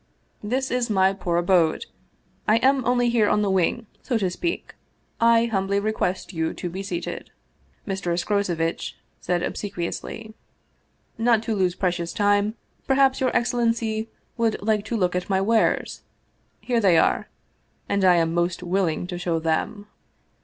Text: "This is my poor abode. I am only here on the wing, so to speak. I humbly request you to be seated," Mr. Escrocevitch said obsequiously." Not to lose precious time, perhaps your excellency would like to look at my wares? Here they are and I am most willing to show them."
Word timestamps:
"This 0.53 0.71
is 0.71 0.89
my 0.89 1.13
poor 1.13 1.37
abode. 1.37 1.85
I 2.47 2.57
am 2.57 2.83
only 2.85 3.07
here 3.11 3.29
on 3.29 3.43
the 3.43 3.51
wing, 3.51 3.85
so 4.01 4.17
to 4.17 4.31
speak. 4.31 4.73
I 5.19 5.45
humbly 5.45 5.79
request 5.79 6.33
you 6.33 6.55
to 6.55 6.71
be 6.71 6.81
seated," 6.81 7.29
Mr. 7.87 8.11
Escrocevitch 8.11 8.95
said 9.19 9.43
obsequiously." 9.43 10.33
Not 11.29 11.43
to 11.43 11.53
lose 11.53 11.75
precious 11.75 12.13
time, 12.13 12.55
perhaps 12.87 13.21
your 13.21 13.29
excellency 13.37 14.09
would 14.37 14.59
like 14.63 14.83
to 14.85 14.97
look 14.97 15.15
at 15.15 15.29
my 15.29 15.39
wares? 15.39 16.01
Here 16.61 16.79
they 16.79 16.97
are 16.97 17.29
and 17.87 18.03
I 18.03 18.15
am 18.15 18.33
most 18.33 18.63
willing 18.63 19.05
to 19.05 19.19
show 19.19 19.37
them." 19.37 19.85